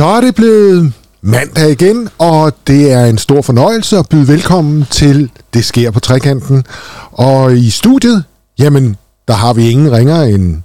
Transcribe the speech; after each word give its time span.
Så 0.00 0.06
er 0.06 0.20
det 0.20 0.34
blevet 0.34 0.92
mandag 1.22 1.70
igen, 1.70 2.08
og 2.18 2.52
det 2.66 2.92
er 2.92 3.04
en 3.04 3.18
stor 3.18 3.42
fornøjelse 3.42 3.98
at 3.98 4.08
byde 4.08 4.28
velkommen 4.28 4.86
til 4.90 5.30
Det 5.54 5.64
sker 5.64 5.90
på 5.90 6.00
trekanten. 6.00 6.64
Og 7.12 7.56
i 7.56 7.70
studiet, 7.70 8.24
jamen, 8.58 8.96
der 9.28 9.34
har 9.34 9.52
vi 9.52 9.70
ingen 9.70 9.92
ringer 9.92 10.22
end... 10.22 10.62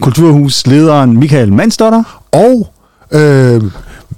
Kulturhuslederen 0.00 1.16
Michael 1.16 1.52
Manstotter. 1.52 2.22
Og 2.32 2.72
øh, 3.10 3.62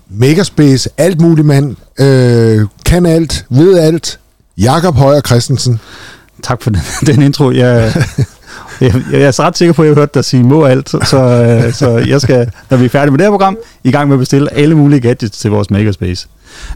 Megaspace, 0.08 0.90
alt 0.96 1.20
muligt 1.20 1.46
mand, 1.46 1.76
øh, 2.00 2.66
kan 2.84 3.06
alt, 3.06 3.46
ved 3.50 3.78
alt, 3.78 4.18
Jakob 4.58 4.94
Højer 4.94 5.20
Christensen. 5.20 5.80
Tak 6.42 6.62
for 6.62 6.70
den, 6.70 6.80
den 7.06 7.22
intro. 7.22 7.50
Jeg, 7.50 7.92
jeg, 8.82 9.02
jeg 9.12 9.20
er 9.20 9.30
så 9.30 9.42
ret 9.42 9.58
sikker 9.58 9.72
på, 9.72 9.82
at 9.82 9.88
jeg 9.88 9.94
har 9.94 10.00
hørt 10.00 10.14
dig 10.14 10.24
sige 10.24 10.42
må 10.42 10.64
alt, 10.64 10.88
så, 10.90 11.18
øh, 11.18 11.72
så 11.72 12.04
jeg 12.08 12.20
skal, 12.20 12.50
når 12.70 12.76
vi 12.76 12.84
er 12.84 12.88
færdige 12.88 13.10
med 13.10 13.18
det 13.18 13.24
her 13.24 13.30
program, 13.30 13.56
i 13.84 13.90
gang 13.90 14.08
med 14.08 14.14
at 14.14 14.18
bestille 14.18 14.54
alle 14.54 14.74
mulige 14.74 15.00
gadgets 15.00 15.38
til 15.38 15.50
vores 15.50 15.70
Makerspace. 15.70 16.28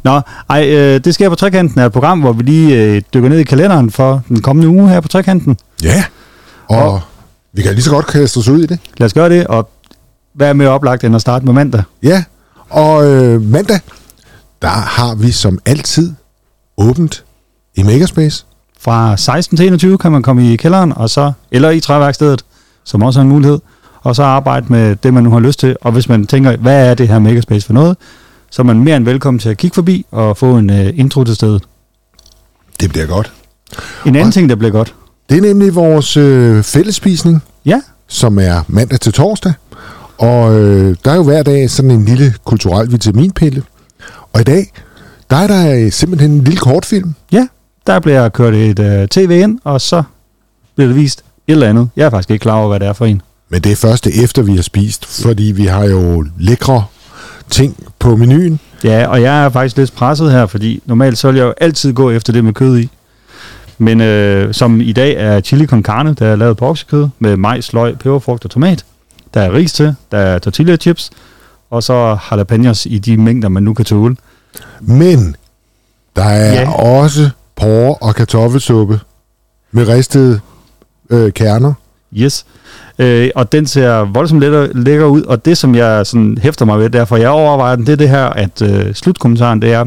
Nå, 0.05 0.20
ej, 0.51 0.69
øh, 0.69 1.01
det 1.05 1.15
sker 1.15 1.29
på 1.29 1.34
Trekanten 1.34 1.80
er 1.80 1.87
et 1.87 1.92
program, 1.92 2.20
hvor 2.20 2.32
vi 2.32 2.42
lige 2.42 2.82
øh, 2.82 3.02
dykker 3.15 3.29
ned 3.29 3.38
i 3.38 3.45
kalenderen 3.45 3.91
for 3.91 4.23
den 4.29 4.42
kommende 4.42 4.69
uge 4.69 4.88
her 4.88 5.01
på 5.01 5.09
Trekanten. 5.09 5.56
Ja, 5.82 6.05
og, 6.69 6.92
og 6.92 7.01
vi 7.52 7.62
kan 7.62 7.73
lige 7.73 7.82
så 7.82 7.91
godt 7.91 8.07
kaste 8.07 8.38
os 8.38 8.48
ud 8.48 8.62
i 8.62 8.66
det. 8.66 8.79
Lad 8.98 9.07
os 9.07 9.12
gøre 9.12 9.29
det, 9.29 9.46
og 9.46 9.70
hvad 10.34 10.48
er 10.48 10.52
mere 10.52 10.68
oplagt 10.68 11.04
end 11.04 11.15
at 11.15 11.20
starte 11.20 11.45
med 11.45 11.54
mandag? 11.54 11.82
Ja, 12.02 12.24
og 12.70 13.07
øh, 13.07 13.43
mandag, 13.43 13.80
der 14.62 14.68
har 14.68 15.15
vi 15.15 15.30
som 15.30 15.59
altid 15.66 16.12
åbent 16.79 17.24
i 17.74 17.82
Makerspace. 17.82 18.45
Fra 18.80 19.16
16 19.16 19.57
til 19.57 19.66
21 19.66 19.98
kan 19.98 20.12
man 20.12 20.23
komme 20.23 20.53
i 20.53 20.57
kælderen, 20.57 20.93
og 20.97 21.11
så, 21.11 21.33
eller 21.51 21.71
i 21.71 21.80
træværkstedet, 21.80 22.45
som 22.85 23.02
også 23.02 23.21
er 23.21 23.23
en 23.23 23.29
mulighed, 23.29 23.59
og 24.01 24.16
så 24.16 24.23
arbejde 24.23 24.66
med 24.69 24.97
det, 24.97 25.15
man 25.15 25.23
nu 25.23 25.30
har 25.30 25.41
lyst 25.41 25.59
til. 25.59 25.77
Og 25.80 25.93
hvis 25.93 26.09
man 26.09 26.27
tænker, 26.27 26.57
hvad 26.57 26.91
er 26.91 26.95
det 26.95 27.09
her 27.09 27.19
Makerspace 27.19 27.66
for 27.66 27.73
noget, 27.73 27.97
så 28.51 28.62
er 28.62 28.65
man 28.66 28.85
mere 28.85 28.97
end 28.97 29.05
velkommen 29.05 29.39
til 29.39 29.49
at 29.49 29.57
kigge 29.57 29.75
forbi 29.75 30.07
og 30.10 30.37
få 30.37 30.57
en 30.57 30.71
uh, 30.71 30.99
intro 30.99 31.24
til 31.24 31.35
stedet. 31.35 31.63
Det 32.80 32.91
bliver 32.91 33.07
godt. 33.07 33.33
En 34.07 34.16
anden 34.16 34.29
og 34.29 34.35
ting, 34.35 34.49
der 34.49 34.57
bliver 34.57 34.73
godt. 34.73 34.95
Det 35.30 35.38
er 35.38 35.43
nemlig 35.43 35.74
vores 35.74 36.16
øh, 36.16 36.63
fællesspisning, 36.63 37.43
ja. 37.65 37.80
som 38.07 38.38
er 38.38 38.63
mandag 38.68 39.01
til 39.01 39.13
torsdag. 39.13 39.52
Og 40.18 40.61
øh, 40.61 40.96
der 41.05 41.11
er 41.11 41.16
jo 41.16 41.23
hver 41.23 41.43
dag 41.43 41.71
sådan 41.71 41.90
en 41.90 42.05
lille 42.05 42.35
kulturel 42.45 42.93
vitaminpille. 42.93 43.63
Og 44.33 44.40
i 44.40 44.45
dag, 44.45 44.73
der 45.30 45.37
er 45.37 45.46
der 45.46 45.90
simpelthen 45.90 46.30
en 46.30 46.45
lille 46.45 46.59
kortfilm. 46.59 47.15
Ja, 47.33 47.46
der 47.87 48.01
bliver 48.01 48.29
kørt 48.29 48.54
et 48.54 48.79
uh, 48.79 49.09
tv 49.09 49.40
ind, 49.42 49.59
og 49.65 49.80
så 49.80 50.02
bliver 50.74 50.88
det 50.88 50.96
vist 50.96 51.24
et 51.46 51.52
eller 51.52 51.68
andet. 51.68 51.88
Jeg 51.96 52.06
er 52.06 52.10
faktisk 52.10 52.30
ikke 52.30 52.43
klar 52.43 52.54
over, 52.54 52.68
hvad 52.68 52.80
det 52.80 52.88
er 52.88 52.93
for 52.93 53.06
en. 53.06 53.23
Men 53.48 53.60
det 53.60 53.73
er 53.73 53.76
først 53.76 54.06
efter, 54.06 54.43
vi 54.43 54.54
har 54.54 54.62
spist, 54.62 55.06
fordi 55.06 55.43
vi 55.43 55.66
har 55.66 55.84
jo 55.84 56.26
lækre 56.38 56.84
ting 57.51 57.84
på 57.98 58.16
menuen. 58.16 58.60
Ja, 58.84 59.06
og 59.06 59.23
jeg 59.23 59.45
er 59.45 59.48
faktisk 59.48 59.76
lidt 59.76 59.93
presset 59.93 60.32
her, 60.32 60.46
fordi 60.46 60.82
normalt 60.84 61.18
så 61.18 61.30
vil 61.30 61.37
jeg 61.37 61.45
jo 61.45 61.54
altid 61.60 61.93
gå 61.93 62.10
efter 62.10 62.32
det 62.32 62.45
med 62.45 62.52
kød 62.52 62.78
i. 62.78 62.90
Men 63.78 64.00
øh, 64.00 64.54
som 64.54 64.81
i 64.81 64.93
dag 64.93 65.15
er 65.19 65.41
chili 65.41 65.66
con 65.66 65.82
carne, 65.82 66.15
der 66.15 66.26
er 66.26 66.37
lavet 66.37 66.56
på 66.56 66.66
oksekød 66.66 67.09
med 67.19 67.37
majs, 67.37 67.72
løg, 67.72 67.98
peberfrugt 67.98 68.44
og 68.44 68.50
tomat. 68.50 68.84
Der 69.34 69.41
er 69.41 69.53
ris 69.53 69.72
til, 69.72 69.94
der 70.12 70.19
er 70.19 70.38
tortilla 70.38 70.76
chips, 70.76 71.10
og 71.71 71.82
så 71.82 72.19
jalapenos 72.31 72.87
i 72.87 72.98
de 72.98 73.16
mængder, 73.16 73.48
man 73.48 73.62
nu 73.62 73.75
kan 73.75 73.84
tåle. 73.84 74.16
Men 74.81 75.37
der 76.16 76.25
er 76.25 76.60
ja. 76.60 76.71
også 76.72 77.31
porre 77.66 77.94
og 77.94 78.14
kartoffelsuppe 78.14 79.00
med 79.72 79.88
ristede 79.88 80.41
øh, 81.10 81.32
kerner. 81.32 81.72
Yes. 82.16 82.47
Øh, 82.98 83.31
og 83.34 83.53
den 83.53 83.66
ser 83.66 84.04
voldsomt 84.04 84.41
lækker, 84.41 84.69
lækker 84.75 85.06
ud, 85.06 85.22
og 85.22 85.44
det, 85.44 85.59
som 85.59 85.75
jeg 85.75 86.06
sådan 86.06 86.38
hæfter 86.42 86.64
mig 86.64 86.78
ved, 86.78 86.91
derfor 86.91 87.16
jeg 87.16 87.28
overvejer 87.28 87.76
den, 87.76 87.87
det 87.87 87.92
er 87.92 87.97
det 87.97 88.09
her, 88.09 88.25
at 88.25 88.62
øh, 88.62 88.94
slutkommentaren, 88.94 89.62
det 89.62 89.72
er, 89.72 89.84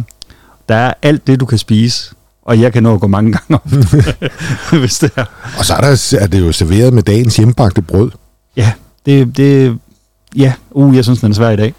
der 0.69 0.75
er 0.75 0.93
alt 1.01 1.27
det, 1.27 1.39
du 1.39 1.45
kan 1.45 1.57
spise, 1.57 2.13
og 2.45 2.61
jeg 2.61 2.73
kan 2.73 2.83
nå 2.83 2.93
at 2.93 2.99
gå 2.99 3.07
mange 3.07 3.31
gange 3.31 3.55
op, 3.55 3.71
hvis 4.81 4.99
det 4.99 5.11
er. 5.15 5.25
Og 5.59 5.65
så 5.65 5.73
er, 5.73 5.81
der, 5.81 6.17
er 6.21 6.27
det 6.27 6.39
jo 6.39 6.51
serveret 6.51 6.93
med 6.93 7.03
dagens 7.03 7.35
hjemmebagte 7.35 7.81
brød. 7.81 8.11
Ja, 8.55 8.71
det, 9.05 9.37
det 9.37 9.77
ja, 10.35 10.53
uh, 10.71 10.95
jeg 10.95 11.03
synes, 11.03 11.19
den 11.19 11.31
er 11.31 11.35
svær 11.35 11.49
i 11.49 11.55
dag. 11.55 11.73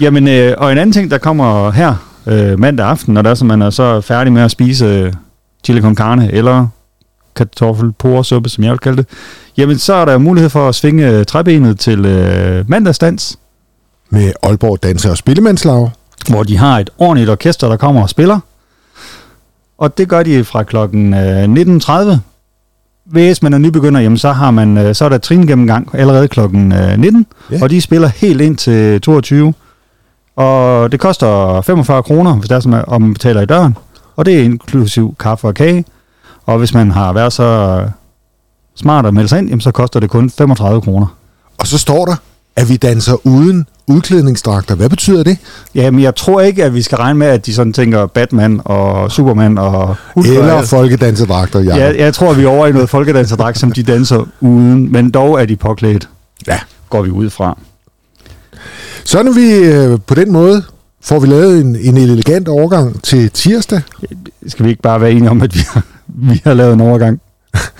Jamen, 0.00 0.28
øh, 0.28 0.54
og 0.58 0.72
en 0.72 0.78
anden 0.78 0.92
ting, 0.92 1.10
der 1.10 1.18
kommer 1.18 1.70
her 1.70 2.15
øh, 2.26 2.58
mandag 2.58 2.86
aften, 2.86 3.14
når 3.14 3.22
der 3.22 3.30
er, 3.30 3.34
så 3.34 3.44
man 3.44 3.62
er 3.62 3.70
så 3.70 4.00
færdig 4.00 4.32
med 4.32 4.42
at 4.42 4.50
spise 4.50 4.84
øh, 4.84 5.12
chili 5.64 5.80
con 5.80 5.96
carne, 5.96 6.32
eller 6.32 6.66
kartoffelporesuppe, 7.36 8.48
som 8.48 8.64
jeg 8.64 8.70
vil 8.70 8.78
kalde 8.78 8.96
det, 8.96 9.06
jamen 9.56 9.78
så 9.78 9.94
er 9.94 10.04
der 10.04 10.18
mulighed 10.18 10.50
for 10.50 10.68
at 10.68 10.74
svinge 10.74 11.10
øh, 11.10 11.24
træbenet 11.24 11.78
til 11.78 12.06
øh, 12.06 12.70
mandagsdans. 12.70 13.38
Med 14.10 14.32
Aalborg 14.42 14.82
Danser 14.82 15.10
og 15.10 15.16
Spillemandslag. 15.16 15.90
Hvor 16.28 16.42
de 16.42 16.56
har 16.56 16.78
et 16.78 16.90
ordentligt 16.98 17.30
orkester, 17.30 17.68
der 17.68 17.76
kommer 17.76 18.02
og 18.02 18.10
spiller. 18.10 18.40
Og 19.78 19.98
det 19.98 20.08
gør 20.08 20.22
de 20.22 20.44
fra 20.44 20.62
klokken 20.62 21.14
øh, 21.14 21.44
19.30. 22.12 22.18
Hvis 23.04 23.42
man 23.42 23.52
er 23.54 23.58
nybegynder, 23.58 24.00
jamen 24.00 24.18
så, 24.18 24.32
har 24.32 24.50
man, 24.50 24.78
øh, 24.78 24.94
så 24.94 25.04
er 25.04 25.08
der 25.08 25.18
trin 25.18 25.46
gennemgang 25.46 25.90
allerede 25.92 26.28
klokken 26.28 26.72
øh, 26.72 26.98
19, 26.98 27.26
yeah. 27.52 27.62
og 27.62 27.70
de 27.70 27.80
spiller 27.80 28.08
helt 28.08 28.40
ind 28.40 28.56
til 28.56 29.00
22. 29.00 29.54
Og 30.36 30.92
det 30.92 31.00
koster 31.00 31.60
45 31.60 32.02
kroner, 32.02 32.34
hvis 32.34 32.48
det 32.48 32.56
er, 32.56 32.60
som 32.60 32.74
om 32.86 33.02
man 33.02 33.12
betaler 33.12 33.40
i 33.40 33.46
døren. 33.46 33.76
Og 34.16 34.26
det 34.26 34.38
er 34.38 34.42
inklusiv 34.42 35.14
kaffe 35.18 35.46
og 35.46 35.54
kage. 35.54 35.84
Og 36.46 36.58
hvis 36.58 36.74
man 36.74 36.90
har 36.90 37.12
været 37.12 37.32
så 37.32 37.80
smart 38.76 39.06
at 39.06 39.14
melde 39.14 39.28
sig 39.28 39.38
ind, 39.38 39.48
jamen, 39.48 39.60
så 39.60 39.70
koster 39.70 40.00
det 40.00 40.10
kun 40.10 40.30
35 40.30 40.80
kroner. 40.80 41.06
Og 41.58 41.66
så 41.66 41.78
står 41.78 42.04
der, 42.04 42.16
at 42.56 42.68
vi 42.68 42.76
danser 42.76 43.26
uden 43.26 43.66
udklædningsdragter. 43.86 44.74
Hvad 44.74 44.88
betyder 44.88 45.22
det? 45.22 45.38
Jamen, 45.74 46.02
jeg 46.02 46.14
tror 46.14 46.40
ikke, 46.40 46.64
at 46.64 46.74
vi 46.74 46.82
skal 46.82 46.98
regne 46.98 47.18
med, 47.18 47.26
at 47.26 47.46
de 47.46 47.54
sådan 47.54 47.72
tænker 47.72 48.06
Batman 48.06 48.60
og 48.64 49.12
Superman 49.12 49.58
og... 49.58 49.96
Hulk 50.14 50.28
Eller 50.28 50.62
folkedanserdragter, 50.62 51.60
ja. 51.60 51.76
ja. 51.76 52.04
Jeg 52.04 52.14
tror, 52.14 52.32
vi 52.34 52.44
er 52.44 52.48
over 52.48 52.66
i 52.66 52.72
noget 52.72 52.88
folkedanserdragt, 52.88 53.58
som 53.58 53.72
de 53.72 53.82
danser 53.82 54.24
uden, 54.40 54.92
men 54.92 55.10
dog 55.10 55.40
er 55.40 55.44
de 55.44 55.56
påklædt. 55.56 56.08
Ja. 56.46 56.58
Går 56.90 57.02
vi 57.02 57.10
ud 57.10 57.30
fra. 57.30 57.58
Så 59.06 59.22
når 59.22 59.32
vi 59.32 59.52
øh, 59.52 59.98
på 60.06 60.14
den 60.14 60.32
måde 60.32 60.62
får 61.00 61.20
vi 61.20 61.26
lavet 61.26 61.60
en, 61.60 61.76
en 61.76 61.96
elegant 61.96 62.48
overgang 62.48 63.02
til 63.02 63.30
tirsdag. 63.30 63.80
Skal 64.46 64.64
vi 64.64 64.70
ikke 64.70 64.82
bare 64.82 65.00
være 65.00 65.12
enige 65.12 65.30
om, 65.30 65.42
at 65.42 65.54
vi 65.54 65.60
har, 65.68 65.82
vi 66.06 66.40
har 66.44 66.54
lavet 66.54 66.72
en 66.72 66.80
overgang? 66.80 67.20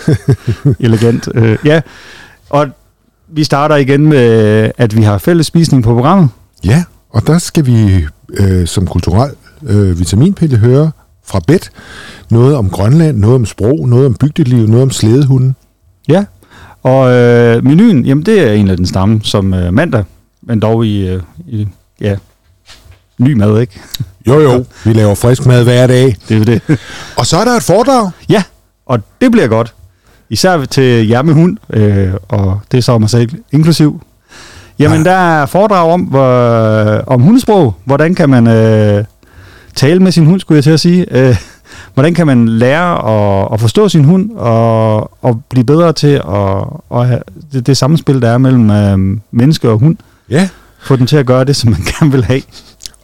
elegant. 0.81 1.29
Øh, 1.35 1.59
ja, 1.65 1.81
og 2.51 2.69
vi 3.29 3.45
starter 3.45 3.77
igen 3.77 4.07
med, 4.07 4.71
at 4.79 4.97
vi 4.97 5.03
har 5.03 5.19
fælles 5.19 5.47
spisning 5.47 5.83
på 5.83 5.95
programmet. 5.95 6.29
Ja, 6.65 6.85
og 7.11 7.27
der 7.27 7.39
skal 7.39 7.67
vi 7.67 8.07
øh, 8.31 8.67
som 8.67 8.87
kulturel 8.87 9.31
øh, 9.67 9.99
vitaminpille 9.99 10.57
høre 10.57 10.91
fra 11.25 11.41
Bet 11.47 11.71
noget 12.31 12.57
om 12.57 12.71
Grønland, 12.71 13.19
noget 13.19 13.35
om 13.37 13.47
sprog, 13.47 13.89
noget 13.89 14.07
om 14.07 14.15
bygdeliv, 14.15 14.67
noget 14.67 14.83
om 14.83 14.91
slædehunden. 14.91 15.57
Ja, 16.09 16.25
og 16.83 17.13
øh, 17.13 17.65
menuen, 17.65 18.05
jamen 18.05 18.27
det 18.27 18.41
er 18.41 18.53
egentlig 18.53 18.79
den 18.79 18.87
stamme 18.87 19.21
som 19.23 19.55
øh, 19.55 19.75
mandag, 19.75 20.05
men 20.47 20.61
dog 20.61 20.87
i, 20.87 21.09
øh, 21.09 21.23
i 21.47 21.69
ja, 22.01 22.17
ny 23.19 23.33
mad, 23.33 23.61
ikke? 23.61 23.81
Jo, 24.27 24.41
jo. 24.41 24.65
Vi 24.85 24.93
laver 24.93 25.15
frisk 25.15 25.47
mad 25.47 25.65
hver 25.65 25.87
dag. 25.87 26.17
Det 26.29 26.41
er 26.41 26.45
det. 26.45 26.79
Og 27.17 27.27
så 27.27 27.37
er 27.37 27.45
der 27.45 27.57
et 27.57 27.63
foredrag. 27.63 28.11
Ja, 28.29 28.43
og 28.87 29.01
det 29.21 29.33
bliver 29.33 29.47
godt. 29.47 29.75
Især 30.31 30.65
til 30.65 31.09
jer 31.09 31.23
med 31.23 31.35
hund, 31.35 31.57
øh, 31.71 32.15
og 32.29 32.61
det 32.71 32.79
er 32.79 32.83
så 32.83 32.99
mig 32.99 33.11
selv 33.11 33.31
inklusiv. 33.53 34.03
Jamen, 34.79 34.99
ja. 34.99 35.11
der 35.11 35.17
er 35.17 35.47
foredrag 35.47 35.91
om, 35.91 36.01
hvor, 36.01 36.29
om 37.07 37.21
hundesprog. 37.21 37.75
Hvordan 37.85 38.15
kan 38.15 38.29
man 38.29 38.47
øh, 38.47 39.05
tale 39.75 40.01
med 40.01 40.13
sin 40.13 40.27
hund, 40.27 40.41
skulle 40.41 40.57
jeg 40.57 40.65
til 40.65 40.71
at 40.71 40.81
sige. 40.81 41.07
Øh, 41.11 41.37
hvordan 41.95 42.15
kan 42.15 42.27
man 42.27 42.49
lære 42.49 43.09
at, 43.09 43.49
at 43.53 43.61
forstå 43.61 43.89
sin 43.89 44.05
hund, 44.05 44.31
og, 44.37 45.25
og 45.25 45.43
blive 45.49 45.65
bedre 45.65 45.93
til 45.93 46.23
at, 46.29 46.65
at 46.95 47.07
have 47.07 47.21
det, 47.53 47.67
det 47.67 47.77
samspil, 47.77 48.23
der 48.23 48.31
er 48.31 48.39
mellem 48.39 48.71
øh, 48.71 49.21
menneske 49.31 49.71
og 49.71 49.79
hund. 49.79 49.97
Ja. 50.31 50.49
Få 50.83 50.97
den 50.97 51.07
til 51.07 51.17
at 51.17 51.27
gøre 51.27 51.45
det, 51.45 51.57
som 51.57 51.71
man 51.71 51.81
gerne 51.99 52.13
vil 52.13 52.25
have. 52.25 52.43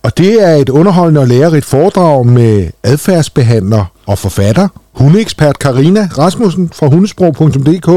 Og 0.02 0.19
det 0.19 0.43
er 0.49 0.55
et 0.55 0.69
underholdende 0.69 1.20
og 1.20 1.26
lærerigt 1.29 1.64
foredrag 1.64 2.26
med 2.26 2.70
adfærdsbehandler 2.82 3.85
og 4.06 4.19
forfatter, 4.19 4.69
hundeekspert 4.93 5.58
Karina 5.58 6.08
Rasmussen 6.19 6.70
fra 6.75 6.87
hundesprog.dk. 6.87 7.88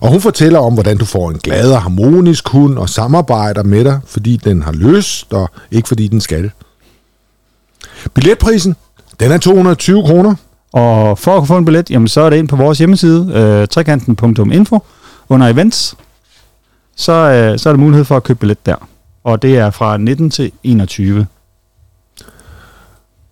Og 0.00 0.08
hun 0.10 0.20
fortæller 0.20 0.58
om, 0.58 0.74
hvordan 0.74 0.98
du 0.98 1.04
får 1.04 1.30
en 1.30 1.38
glad 1.38 1.72
og 1.72 1.82
harmonisk 1.82 2.48
hund 2.48 2.78
og 2.78 2.88
samarbejder 2.88 3.62
med 3.62 3.84
dig, 3.84 4.00
fordi 4.06 4.36
den 4.36 4.62
har 4.62 4.72
lyst 4.72 5.32
og 5.32 5.50
ikke 5.70 5.88
fordi 5.88 6.08
den 6.08 6.20
skal. 6.20 6.50
Billetprisen, 8.14 8.76
den 9.20 9.32
er 9.32 9.38
220 9.38 10.02
kroner. 10.02 10.34
Og 10.72 11.18
for 11.18 11.38
at 11.38 11.46
få 11.46 11.56
en 11.56 11.64
billet, 11.64 11.90
jamen, 11.90 12.08
så 12.08 12.20
er 12.20 12.30
det 12.30 12.36
ind 12.36 12.48
på 12.48 12.56
vores 12.56 12.78
hjemmeside, 12.78 13.32
øh, 13.34 13.68
trekanten.info, 13.68 14.78
under 15.28 15.46
events. 15.48 15.94
Så, 16.96 17.12
øh, 17.12 17.58
så 17.58 17.68
er 17.68 17.72
der 17.72 17.80
mulighed 17.80 18.04
for 18.04 18.16
at 18.16 18.22
købe 18.22 18.38
billet 18.38 18.66
der 18.66 18.76
og 19.24 19.42
det 19.42 19.58
er 19.58 19.70
fra 19.70 19.96
19 19.96 20.30
til 20.30 20.52
21. 20.62 21.26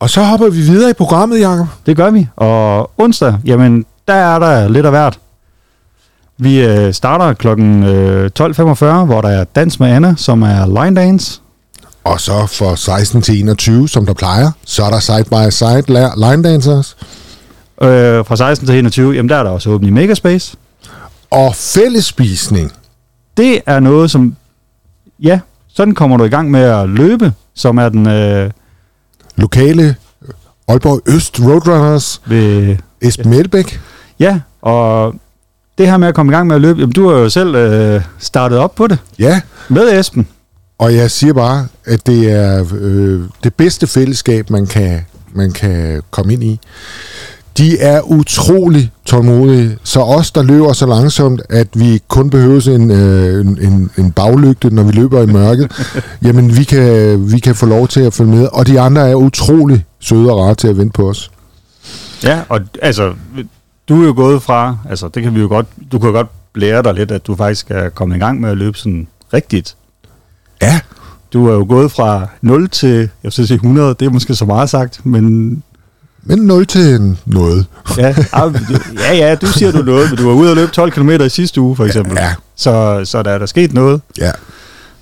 Og 0.00 0.10
så 0.10 0.22
hopper 0.22 0.50
vi 0.50 0.60
videre 0.60 0.90
i 0.90 0.92
programmet, 0.92 1.40
Jacob. 1.40 1.66
Det 1.86 1.96
gør 1.96 2.10
vi, 2.10 2.28
og 2.36 2.90
onsdag, 2.98 3.38
jamen, 3.44 3.86
der 4.08 4.14
er 4.14 4.38
der 4.38 4.68
lidt 4.68 4.86
af 4.86 4.92
hvert. 4.92 5.18
Vi 6.38 6.64
øh, 6.64 6.94
starter 6.94 7.32
klokken 7.32 7.82
øh, 7.82 8.30
12.45, 8.40 8.84
hvor 8.84 9.20
der 9.20 9.28
er 9.28 9.44
Dans 9.44 9.80
med 9.80 9.88
Anna, 9.88 10.14
som 10.16 10.42
er 10.42 10.84
line 10.84 11.00
dance. 11.00 11.40
Og 12.04 12.20
så 12.20 12.46
for 12.46 12.74
16 12.74 13.22
til 13.22 13.40
21, 13.40 13.88
som 13.88 14.06
der 14.06 14.14
plejer, 14.14 14.50
så 14.64 14.84
er 14.84 14.90
der 14.90 15.00
side 15.00 15.24
by 15.24 15.50
side 15.50 16.10
line 16.16 16.42
dancers. 16.42 16.96
Øh, 17.82 18.24
fra 18.24 18.36
16 18.36 18.66
til 18.66 18.78
21, 18.78 19.12
jamen 19.12 19.28
der 19.28 19.36
er 19.36 19.42
der 19.42 19.50
også 19.50 19.70
åbent 19.70 19.88
i 19.88 19.92
Megaspace. 19.92 20.56
Og 21.30 21.54
fællesspisning. 21.54 22.72
Det 23.36 23.60
er 23.66 23.80
noget, 23.80 24.10
som... 24.10 24.36
Ja, 25.22 25.40
sådan 25.68 25.94
kommer 25.94 26.16
du 26.16 26.24
i 26.24 26.28
gang 26.28 26.50
med 26.50 26.60
at 26.60 26.88
løbe, 26.88 27.32
som 27.54 27.78
er 27.78 27.88
den 27.88 28.08
øh, 28.08 28.50
Lokale 29.36 29.96
Aalborg 30.68 31.02
Øst 31.06 31.40
Roadrunners. 31.40 32.20
ved... 32.26 32.76
Esben 33.02 33.30
Melbæk. 33.30 33.80
Ja, 34.18 34.40
og 34.62 35.14
det 35.78 35.86
her 35.86 35.96
med 35.96 36.08
at 36.08 36.14
komme 36.14 36.32
i 36.32 36.34
gang 36.34 36.46
med 36.46 36.56
at 36.56 36.62
løbe, 36.62 36.80
jamen 36.80 36.92
du 36.92 37.08
har 37.08 37.16
jo 37.16 37.28
selv 37.28 37.54
øh, 37.54 38.02
startet 38.18 38.58
op 38.58 38.74
på 38.74 38.86
det 38.86 38.98
Ja, 39.18 39.40
med 39.68 39.98
Esben. 40.00 40.28
og 40.78 40.94
jeg 40.94 41.10
siger 41.10 41.32
bare, 41.32 41.66
at 41.84 42.06
det 42.06 42.30
er 42.32 42.64
øh, 42.74 43.22
det 43.44 43.54
bedste 43.54 43.86
fællesskab, 43.86 44.50
man 44.50 44.66
kan, 44.66 45.00
man 45.32 45.52
kan 45.52 46.02
komme 46.10 46.32
ind 46.32 46.44
i. 46.44 46.60
De 47.60 47.78
er 47.78 48.00
utrolig 48.00 48.90
tålmodige, 49.04 49.78
så 49.84 50.00
os, 50.00 50.30
der 50.30 50.42
løber 50.42 50.72
så 50.72 50.86
langsomt, 50.86 51.42
at 51.50 51.68
vi 51.74 52.00
kun 52.08 52.30
behøver 52.30 52.68
en, 52.68 52.90
øh, 52.90 53.40
en- 53.46 53.58
en, 53.62 53.90
en 53.98 54.12
baglygte, 54.12 54.74
når 54.74 54.82
vi 54.82 54.92
løber 54.92 55.22
i 55.22 55.26
mørket, 55.26 55.72
jamen 56.24 56.56
vi 56.56 56.64
kan, 56.64 57.32
vi 57.32 57.38
kan 57.38 57.54
få 57.54 57.66
lov 57.66 57.88
til 57.88 58.00
at 58.00 58.14
følge 58.14 58.30
med. 58.30 58.48
Og 58.52 58.66
de 58.66 58.80
andre 58.80 59.10
er 59.10 59.14
utrolig 59.14 59.84
søde 59.98 60.30
og 60.32 60.38
rare 60.44 60.54
til 60.54 60.68
at 60.68 60.76
vente 60.78 60.92
på 60.92 61.08
os. 61.08 61.30
Ja, 62.24 62.40
og 62.48 62.60
altså, 62.82 63.12
du 63.88 64.02
er 64.02 64.06
jo 64.06 64.12
gået 64.16 64.42
fra, 64.42 64.76
altså 64.90 65.08
det 65.14 65.22
kan 65.22 65.34
vi 65.34 65.40
jo 65.40 65.48
godt, 65.48 65.66
du 65.92 65.98
kan 65.98 66.06
jo 66.08 66.14
godt 66.14 66.28
blære 66.52 66.82
dig 66.82 66.94
lidt, 66.94 67.10
at 67.10 67.26
du 67.26 67.36
faktisk 67.36 67.66
er 67.70 67.88
kommet 67.88 68.16
i 68.16 68.18
gang 68.18 68.40
med 68.40 68.50
at 68.50 68.56
løbe 68.56 68.78
sådan 68.78 69.06
rigtigt. 69.34 69.76
Ja, 70.62 70.80
Du 71.32 71.48
er 71.48 71.52
jo 71.52 71.66
gået 71.68 71.92
fra 71.92 72.26
0 72.42 72.68
til, 72.68 72.96
jeg 72.98 73.08
vil 73.22 73.32
sige 73.32 73.54
100, 73.54 73.94
det 74.00 74.06
er 74.06 74.10
måske 74.10 74.34
så 74.34 74.44
meget 74.44 74.70
sagt, 74.70 75.06
men 75.06 75.62
men 76.22 76.38
0 76.38 76.66
til 76.66 77.16
noget. 77.26 77.66
ja, 77.98 78.14
ja, 78.98 79.14
ja, 79.14 79.34
du 79.34 79.46
siger 79.46 79.72
du 79.72 79.82
noget, 79.82 80.10
men 80.10 80.18
du 80.18 80.26
var 80.26 80.34
ude 80.34 80.50
og 80.50 80.56
løbe 80.56 80.72
12 80.72 80.90
km 80.90 81.10
i 81.10 81.28
sidste 81.28 81.60
uge, 81.60 81.76
for 81.76 81.84
eksempel. 81.84 82.16
Ja. 82.20 82.34
Så, 82.56 83.00
så 83.04 83.22
der 83.22 83.30
er 83.30 83.38
der 83.38 83.46
sket 83.46 83.72
noget. 83.72 84.00
Ja. 84.18 84.30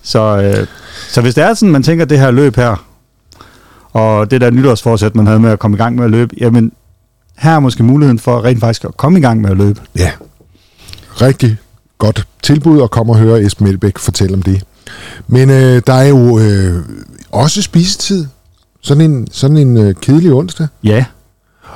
Så, 0.03 0.39
øh, 0.39 0.67
så 1.11 1.21
hvis 1.21 1.35
det 1.35 1.45
er 1.45 1.55
sådan, 1.55 1.73
man 1.73 1.83
tænker, 1.83 2.05
det 2.05 2.19
her 2.19 2.31
løb 2.31 2.57
her, 2.57 2.85
og 3.93 4.31
det 4.31 4.41
der 4.41 4.51
nytårsforsæt, 4.51 5.17
man 5.17 5.27
havde 5.27 5.41
med 5.41 5.51
at 5.51 5.59
komme 5.59 5.77
i 5.77 5.79
gang 5.79 5.97
med 5.97 6.05
at 6.05 6.11
løbe, 6.11 6.35
jamen, 6.41 6.73
her 7.37 7.51
er 7.53 7.61
måske 7.61 7.83
muligheden 7.83 8.19
for 8.19 8.45
rent 8.45 8.61
faktisk 8.61 8.85
at 8.85 8.97
komme 8.97 9.19
i 9.19 9.23
gang 9.23 9.41
med 9.41 9.51
at 9.51 9.57
løbe. 9.57 9.81
Ja. 9.97 10.11
Rigtig 11.23 11.57
godt 11.99 12.27
tilbud 12.43 12.83
at 12.83 12.91
komme 12.91 13.13
og 13.13 13.19
høre 13.19 13.43
Esben 13.43 13.67
Melbæk 13.67 13.99
fortælle 13.99 14.35
om 14.35 14.43
det. 14.43 14.63
Men 15.27 15.51
øh, 15.51 15.83
der 15.87 15.93
er 15.93 16.07
jo 16.07 16.39
øh, 16.39 16.85
også 17.31 17.63
spisetid. 17.63 18.27
Sådan 18.89 19.11
en, 19.11 19.29
sådan 19.33 19.57
en 19.57 19.77
øh, 19.77 19.95
kedelig 20.03 20.33
onsdag. 20.33 20.67
Ja, 20.85 21.05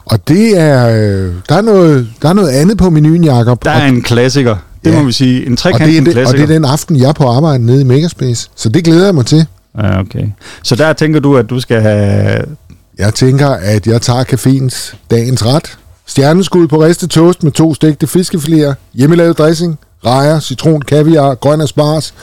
Og 0.04 0.28
det 0.28 0.58
er, 0.60 0.88
øh, 0.88 1.34
der, 1.48 1.54
er 1.56 1.60
noget, 1.60 2.08
der 2.22 2.28
er 2.28 2.32
noget 2.32 2.48
andet 2.48 2.78
på 2.78 2.90
menuen, 2.90 3.24
Jacob. 3.24 3.64
der 3.64 3.70
er 3.70 3.86
en 3.86 4.02
klassiker. 4.02 4.56
Det 4.84 4.90
Ja. 4.90 4.98
må 4.98 5.04
vi 5.06 5.12
sige. 5.12 5.46
En 5.46 5.52
og, 5.52 5.58
det 5.78 5.80
er 5.80 5.86
den, 5.86 6.06
og 6.06 6.12
klassiker. 6.12 6.46
det 6.46 6.50
er 6.50 6.54
den 6.58 6.64
aften, 6.64 6.96
jeg 6.96 7.08
er 7.08 7.12
på 7.12 7.28
arbejde 7.28 7.66
nede 7.66 7.80
i 7.80 7.84
Megaspace. 7.84 8.48
Så 8.56 8.68
det 8.68 8.84
glæder 8.84 9.04
jeg 9.04 9.14
mig 9.14 9.26
til. 9.26 9.46
Ja, 9.78 10.00
okay. 10.00 10.24
Så 10.62 10.76
der 10.76 10.92
tænker 10.92 11.20
du, 11.20 11.36
at 11.36 11.50
du 11.50 11.60
skal 11.60 11.80
have... 11.80 12.42
Jeg 12.98 13.14
tænker, 13.14 13.48
at 13.48 13.86
jeg 13.86 14.02
tager 14.02 14.24
caféens 14.24 14.94
dagens 15.10 15.46
ret. 15.46 15.78
Stjerneskud 16.06 16.68
på 16.68 16.84
ristet 16.84 17.10
toast 17.10 17.42
med 17.42 17.52
to 17.52 17.74
stegte 17.74 18.06
fiskefiléer, 18.06 18.74
hjemmelavet 18.94 19.38
dressing, 19.38 19.78
rejer, 20.06 20.40
citron, 20.40 20.82
kaviar, 20.82 21.34
grøn 21.34 21.60
asparges. 21.60 22.14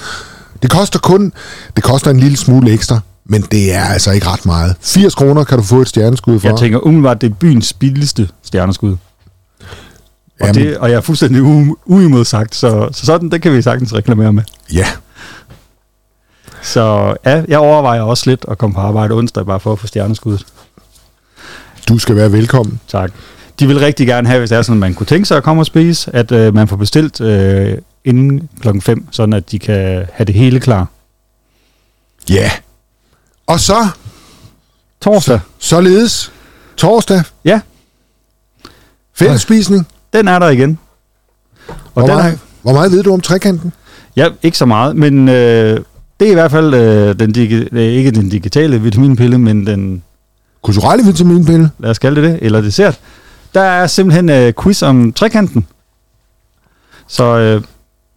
Det 0.61 0.69
koster 0.69 0.99
kun, 0.99 1.33
det 1.75 1.83
koster 1.83 2.11
en 2.11 2.19
lille 2.19 2.37
smule 2.37 2.71
ekstra, 2.71 2.99
men 3.31 3.41
det 3.41 3.73
er 3.73 3.81
altså 3.83 4.11
ikke 4.11 4.27
ret 4.27 4.45
meget. 4.45 4.75
80 4.81 5.15
kroner 5.15 5.43
kan 5.43 5.57
du 5.57 5.63
få 5.63 5.81
et 5.81 5.87
stjerneskud 5.87 6.39
for. 6.39 6.47
Jeg 6.47 6.57
tænker 6.57 6.79
umiddelbart, 6.79 7.21
det 7.21 7.29
er 7.31 7.35
byens 7.35 7.73
billigste 7.73 8.29
stjerneskud. 8.43 8.91
Og, 8.91 10.47
Jamen. 10.47 10.55
det, 10.55 10.77
og 10.77 10.89
jeg 10.91 10.97
er 10.97 11.01
fuldstændig 11.01 11.41
u- 11.41 11.75
uimodsagt, 11.85 12.55
så, 12.55 12.89
så 12.91 13.05
sådan, 13.05 13.29
det 13.29 13.41
kan 13.41 13.53
vi 13.53 13.61
sagtens 13.61 13.93
reklamere 13.93 14.33
med. 14.33 14.43
Ja, 14.73 14.85
Så 16.61 17.15
ja, 17.25 17.43
jeg 17.47 17.59
overvejer 17.59 18.01
også 18.01 18.29
lidt 18.29 18.45
at 18.51 18.57
komme 18.57 18.73
på 18.73 18.79
arbejde 18.79 19.13
onsdag, 19.13 19.45
bare 19.45 19.59
for 19.59 19.71
at 19.73 19.79
få 19.79 19.87
stjerneskuddet. 19.87 20.45
du 21.89 21.97
skal 21.99 22.15
være 22.15 22.31
velkommen. 22.31 22.79
Tak. 22.87 23.11
De 23.59 23.67
vil 23.67 23.79
rigtig 23.79 24.07
gerne 24.07 24.27
have, 24.27 24.39
hvis 24.39 24.49
det 24.49 24.57
er 24.57 24.61
sådan, 24.61 24.75
at 24.75 24.79
man 24.79 24.93
kunne 24.93 25.05
tænke 25.07 25.25
sig 25.27 25.37
at 25.37 25.43
komme 25.43 25.61
og 25.61 25.65
spise, 25.65 26.15
at 26.15 26.31
øh, 26.31 26.53
man 26.55 26.67
får 26.67 26.75
bestilt 26.75 27.21
øh, 27.21 27.77
inden 28.05 28.49
klokken 28.61 28.81
5, 28.81 29.07
sådan 29.11 29.33
at 29.33 29.51
de 29.51 29.59
kan 29.59 30.05
have 30.13 30.25
det 30.25 30.35
hele 30.35 30.59
klar. 30.59 30.87
Ja. 32.29 32.51
Og 33.49 33.59
så, 33.59 33.87
Torsdag, 35.01 35.39
således, 35.59 36.31
torsdag, 36.77 37.21
ja, 37.45 37.61
fællesspisning. 39.15 39.87
den 40.13 40.27
er 40.27 40.39
der 40.39 40.49
igen. 40.49 40.79
Og 41.67 41.75
Hvor 41.93 42.01
den 42.01 42.11
er, 42.11 42.15
meget, 42.15 42.39
hvor 42.61 42.73
meget 42.73 42.91
ved 42.91 43.03
du 43.03 43.13
om 43.13 43.21
trekanten? 43.21 43.73
ja, 44.15 44.29
ikke 44.43 44.57
så 44.57 44.65
meget, 44.65 44.95
men 44.95 45.29
øh, 45.29 45.79
det 46.19 46.27
er 46.27 46.31
i 46.31 46.33
hvert 46.33 46.51
fald 46.51 46.73
øh, 46.73 47.19
den 47.19 47.31
digi- 47.37 47.77
ikke 47.77 48.11
den 48.11 48.29
digitale 48.29 48.81
vitaminpille, 48.81 49.37
men 49.37 49.67
den, 49.67 50.03
Kulturelle 50.61 51.05
vitaminpille. 51.05 51.71
lad 51.79 51.89
os 51.89 51.99
kalde 51.99 52.21
det 52.21 52.31
det, 52.31 52.39
eller 52.41 52.61
dessert. 52.61 52.99
Der 53.53 53.61
er 53.61 53.87
simpelthen 53.87 54.29
øh, 54.29 54.53
quiz 54.63 54.83
om 54.83 55.13
trekanten. 55.13 55.67
Så 57.07 57.23
øh, 57.37 57.61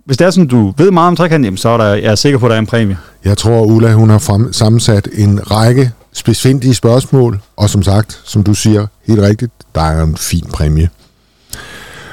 hvis 0.04 0.16
det 0.16 0.26
er 0.26 0.30
sådan, 0.30 0.46
du 0.46 0.74
ved 0.76 0.90
meget 0.90 1.08
om 1.08 1.16
trekanten, 1.16 1.44
jamen, 1.44 1.58
så 1.58 1.68
er 1.68 1.76
der, 1.76 1.84
jeg 1.94 2.10
er 2.10 2.14
sikker 2.14 2.38
på, 2.38 2.46
at 2.46 2.50
der 2.50 2.54
er 2.56 2.58
en 2.60 2.66
præmie. 2.66 2.98
Jeg 3.24 3.38
tror, 3.38 3.62
Ulla, 3.64 3.92
hun 3.92 4.10
har 4.10 4.18
frem, 4.18 4.52
sammensat 4.52 5.08
en 5.12 5.50
række 5.50 5.90
specifindige 6.12 6.74
spørgsmål, 6.74 7.40
og 7.56 7.70
som 7.70 7.82
sagt, 7.82 8.20
som 8.24 8.42
du 8.44 8.54
siger 8.54 8.86
helt 9.06 9.20
rigtigt, 9.20 9.52
der 9.74 9.80
er 9.82 10.02
en 10.02 10.16
fin 10.16 10.44
præmie. 10.52 10.88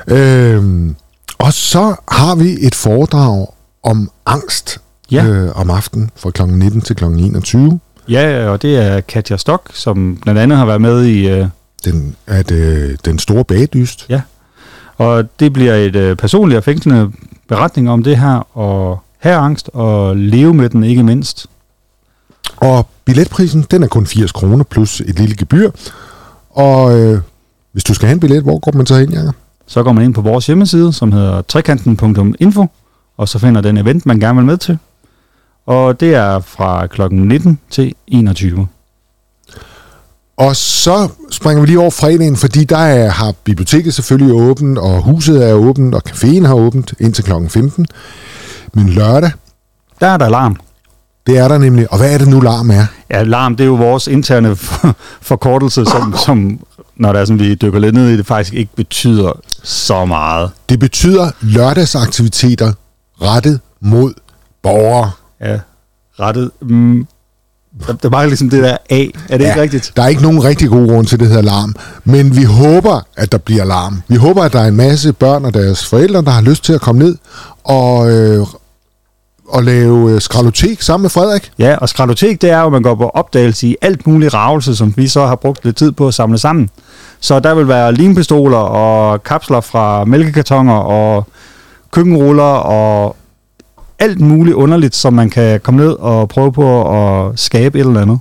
Øhm, 0.07 0.95
og 1.37 1.53
så 1.53 1.95
har 2.11 2.35
vi 2.35 2.57
et 2.61 2.75
foredrag 2.75 3.47
om 3.83 4.11
angst 4.25 4.77
Ja. 5.11 5.25
øh, 5.25 5.51
om 5.59 5.69
aftenen 5.69 6.09
fra 6.15 6.31
kl. 6.31 6.41
19 6.43 6.81
til 6.81 6.95
kl. 6.95 7.03
21. 7.03 7.79
Ja, 8.09 8.49
og 8.49 8.61
det 8.61 8.77
er 8.77 8.99
Katja 9.01 9.37
Stok, 9.37 9.69
som 9.73 10.17
blandt 10.21 10.39
andet 10.39 10.57
har 10.57 10.65
været 10.65 10.81
med 10.81 11.05
i... 11.05 11.27
Øh, 11.29 11.45
Den, 11.85 12.15
at, 12.27 12.51
øh, 12.51 12.97
den 13.05 13.19
store 13.19 13.43
bagdyst. 13.43 14.07
og 14.97 15.39
det 15.39 15.53
bliver 15.53 15.73
et 15.73 15.95
øh, 15.95 16.15
personligt 16.15 16.57
og 16.57 16.63
fængslende 16.63 17.11
beretning 17.49 17.89
om 17.89 18.03
det 18.03 18.17
her, 18.17 18.57
og 18.57 18.99
have 19.17 19.35
angst 19.35 19.69
og 19.73 20.17
leve 20.17 20.53
med 20.53 20.69
den 20.69 20.83
ikke 20.83 21.03
mindst. 21.03 21.47
Og 22.57 22.87
billetprisen, 23.05 23.65
den 23.71 23.83
er 23.83 23.87
kun 23.87 24.05
80 24.05 24.31
kroner 24.31 24.63
plus 24.63 25.01
et 25.01 25.19
lille 25.19 25.35
gebyr. 25.35 25.71
Og 26.49 26.99
øh, 26.99 27.21
hvis 27.71 27.83
du 27.83 27.93
skal 27.93 28.07
have 28.07 28.13
en 28.13 28.19
billet, 28.19 28.43
hvor 28.43 28.59
går 28.59 28.71
man 28.75 28.85
så 28.85 28.97
hen, 28.97 29.13
Jacob? 29.13 29.35
Så 29.67 29.83
går 29.83 29.93
man 29.93 30.03
ind 30.03 30.13
på 30.13 30.21
vores 30.21 30.47
hjemmeside, 30.47 30.93
som 30.93 31.11
hedder 31.11 31.41
trekanten.info, 31.41 32.65
og 33.17 33.29
så 33.29 33.39
finder 33.39 33.61
den 33.61 33.77
event, 33.77 34.05
man 34.05 34.19
gerne 34.19 34.35
vil 34.35 34.45
med 34.45 34.57
til. 34.57 34.77
Og 35.65 35.99
det 35.99 36.15
er 36.15 36.39
fra 36.39 36.87
klokken 36.87 37.27
19 37.27 37.59
til 37.69 37.93
21. 38.07 38.67
Og 40.39 40.55
så 40.55 41.07
springer 41.31 41.61
vi 41.61 41.67
lige 41.67 41.79
over 41.79 41.89
fredagen, 41.89 42.35
fordi 42.35 42.63
der 42.63 42.77
er, 42.77 43.09
har 43.09 43.33
biblioteket 43.43 43.93
selvfølgelig 43.93 44.33
åbent, 44.33 44.77
og 44.77 45.01
huset 45.03 45.49
er 45.49 45.53
åbent, 45.53 45.95
og 45.95 46.01
caféen 46.09 46.47
har 46.47 46.53
åbent 46.53 46.93
indtil 46.99 47.23
kl. 47.23 47.31
15. 47.49 47.85
Men 48.73 48.89
lørdag, 48.89 49.31
Der 49.99 50.07
er 50.07 50.17
der 50.17 50.25
alarm. 50.25 50.55
det 51.27 51.37
er 51.37 51.47
der 51.47 51.57
nemlig. 51.57 51.91
Og 51.91 51.97
hvad 51.97 52.13
er 52.13 52.17
det 52.17 52.27
nu, 52.27 52.39
larm 52.39 52.69
er? 52.71 52.85
Ja, 53.11 53.17
alarm, 53.17 53.55
det 53.55 53.63
er 53.63 53.67
jo 53.67 53.75
vores 53.75 54.07
interne 54.07 54.55
for- 54.55 54.95
forkortelse, 55.21 55.85
som, 55.85 56.15
som 56.25 56.59
når 56.95 57.13
der 57.13 57.19
er 57.19 57.25
sådan, 57.25 57.39
vi 57.39 57.55
dykker 57.55 57.79
lidt 57.79 57.95
ned 57.95 58.09
i 58.09 58.17
det, 58.17 58.25
faktisk 58.25 58.53
ikke 58.53 58.71
betyder 58.75 59.31
så 59.63 60.05
meget. 60.05 60.51
Det 60.69 60.79
betyder 60.79 61.31
lørdagsaktiviteter 61.41 62.73
rettet 63.21 63.59
mod 63.81 64.13
borgere. 64.63 65.11
Ja, 65.41 65.59
rettet. 66.19 66.51
Mm, 66.61 67.07
der, 67.87 67.93
der 67.93 68.09
mangler 68.09 68.27
ligesom 68.27 68.49
det 68.49 68.63
der 68.63 68.77
A. 68.89 69.05
Er 69.29 69.37
det 69.37 69.45
ja. 69.45 69.49
ikke 69.49 69.61
rigtigt? 69.61 69.91
Der 69.95 70.03
er 70.03 70.07
ikke 70.07 70.21
nogen 70.21 70.43
rigtig 70.43 70.69
god 70.69 70.87
grund 70.87 71.07
til, 71.07 71.19
det 71.19 71.27
hedder 71.27 71.41
larm. 71.41 71.75
Men 72.03 72.35
vi 72.35 72.43
håber, 72.43 73.01
at 73.17 73.31
der 73.31 73.37
bliver 73.37 73.65
larm. 73.65 74.01
Vi 74.07 74.15
håber, 74.15 74.43
at 74.43 74.53
der 74.53 74.59
er 74.59 74.67
en 74.67 74.75
masse 74.75 75.13
børn 75.13 75.45
og 75.45 75.53
deres 75.53 75.85
forældre, 75.85 76.21
der 76.21 76.31
har 76.31 76.41
lyst 76.41 76.63
til 76.63 76.73
at 76.73 76.81
komme 76.81 76.99
ned 76.99 77.15
og, 77.63 78.11
øh, 78.11 78.45
og 79.47 79.63
lave 79.63 80.11
øh, 80.11 80.21
skralotek 80.21 80.81
sammen 80.81 81.03
med 81.03 81.09
Frederik. 81.09 81.51
Ja, 81.59 81.75
og 81.75 81.89
skralotek, 81.89 82.41
det 82.41 82.49
er 82.49 82.59
jo, 82.59 82.65
at 82.65 82.71
man 82.71 82.81
går 82.81 82.95
på 82.95 83.09
opdagelse 83.09 83.67
i 83.67 83.75
alt 83.81 84.07
muligt 84.07 84.33
ravelse, 84.33 84.75
som 84.75 84.93
vi 84.97 85.07
så 85.07 85.25
har 85.25 85.35
brugt 85.35 85.65
lidt 85.65 85.77
tid 85.77 85.91
på 85.91 86.07
at 86.07 86.13
samle 86.13 86.37
sammen. 86.37 86.69
Så 87.19 87.39
der 87.39 87.55
vil 87.55 87.67
være 87.67 87.93
limpistoler 87.93 88.57
og 88.57 89.23
kapsler 89.23 89.61
fra 89.61 90.05
mælkekartoner 90.05 90.73
og 90.73 91.27
køkkenruller 91.91 92.43
og 92.43 93.15
alt 93.99 94.19
muligt 94.21 94.55
underligt, 94.55 94.95
som 94.95 95.13
man 95.13 95.29
kan 95.29 95.59
komme 95.59 95.81
ned 95.81 95.91
og 95.91 96.29
prøve 96.29 96.53
på 96.53 96.81
at 96.99 97.39
skabe 97.39 97.79
et 97.79 97.87
eller 97.87 98.01
andet. 98.01 98.19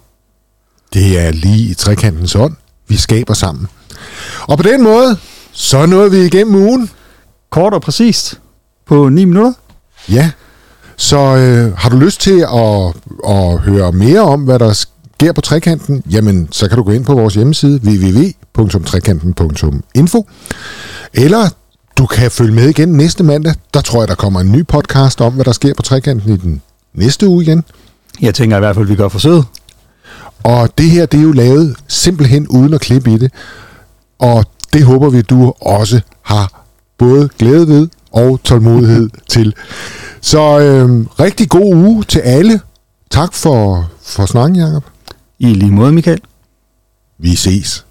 Det 0.94 1.26
er 1.26 1.30
lige 1.32 1.70
i 1.70 1.74
trekantens 1.74 2.34
ånd. 2.34 2.54
Vi 2.88 2.96
skaber 2.96 3.34
sammen. 3.34 3.66
Og 4.40 4.56
på 4.56 4.62
den 4.62 4.82
måde, 4.82 5.16
så 5.52 5.86
nåede 5.86 6.10
vi 6.10 6.24
igennem 6.24 6.54
ugen. 6.54 6.90
Kort 7.50 7.74
og 7.74 7.82
præcist. 7.82 8.40
på 8.86 9.08
9 9.08 9.24
minutter. 9.24 9.52
Ja, 10.08 10.30
så 10.96 11.18
øh, 11.18 11.76
har 11.76 11.88
du 11.88 11.96
lyst 11.96 12.20
til 12.20 12.40
at, 12.40 12.94
at 13.28 13.58
høre 13.58 13.92
mere 13.92 14.20
om, 14.20 14.42
hvad 14.42 14.58
der 14.58 14.72
sker 14.72 15.32
på 15.32 15.40
trekanten, 15.40 16.02
jamen 16.10 16.48
så 16.50 16.68
kan 16.68 16.76
du 16.76 16.82
gå 16.82 16.90
ind 16.90 17.04
på 17.04 17.14
vores 17.14 17.34
hjemmeside 17.34 17.80
www.trekanten.info 17.84 20.26
eller 21.14 21.48
du 21.98 22.06
kan 22.06 22.30
følge 22.30 22.52
med 22.52 22.68
igen 22.68 22.88
næste 22.88 23.24
mandag. 23.24 23.54
Der 23.74 23.80
tror 23.80 24.00
jeg, 24.00 24.08
der 24.08 24.14
kommer 24.14 24.40
en 24.40 24.52
ny 24.52 24.66
podcast 24.66 25.20
om, 25.20 25.32
hvad 25.32 25.44
der 25.44 25.52
sker 25.52 25.74
på 25.74 25.82
trekanten 25.82 26.32
i 26.32 26.36
den 26.36 26.62
næste 26.94 27.28
uge 27.28 27.42
igen. 27.42 27.64
Jeg 28.20 28.34
tænker 28.34 28.56
i 28.56 28.60
hvert 28.60 28.74
fald, 28.74 28.86
at 28.86 28.90
vi 28.90 28.96
gør 28.96 29.08
forsøget. 29.08 29.44
Og 30.44 30.78
det 30.78 30.90
her, 30.90 31.06
det 31.06 31.18
er 31.18 31.22
jo 31.22 31.32
lavet 31.32 31.76
simpelthen 31.88 32.48
uden 32.48 32.74
at 32.74 32.80
klippe 32.80 33.12
i 33.12 33.18
det. 33.18 33.32
Og 34.18 34.44
det 34.72 34.84
håber 34.84 35.10
vi, 35.10 35.22
du 35.22 35.54
også 35.60 36.00
har 36.22 36.64
både 36.98 37.28
glæde 37.38 37.68
ved 37.68 37.88
og 38.12 38.40
tålmodighed 38.44 39.10
til. 39.28 39.54
Så 40.20 40.58
øh, 40.58 41.06
rigtig 41.20 41.48
god 41.48 41.74
uge 41.74 42.04
til 42.04 42.18
alle. 42.18 42.60
Tak 43.10 43.34
for, 43.34 43.90
for 44.02 44.26
snakken, 44.26 44.56
Jacob. 44.56 44.84
I 45.38 45.46
lige 45.46 45.72
måde, 45.72 45.92
Michael. 45.92 46.20
Vi 47.18 47.36
ses. 47.36 47.84